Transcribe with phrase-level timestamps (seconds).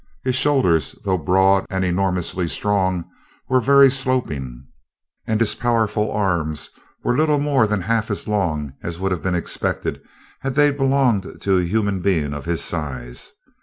[0.23, 3.05] His shoulders, though broad and enormously strong,
[3.47, 4.65] were very sloping,
[5.27, 6.71] and his powerful arms
[7.03, 10.01] were little more than half as long as would have been expected
[10.39, 13.33] had they belonged to a human being of his size.